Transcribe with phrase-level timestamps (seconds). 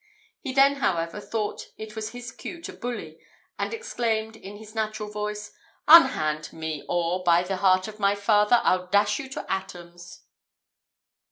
[0.39, 3.19] He then, however, thought it was his cue to bully,
[3.59, 5.51] and exclaimed, in his natural voice,
[5.87, 10.23] "Unhand me, or, by the heart of my father, I'll dash you to atoms!"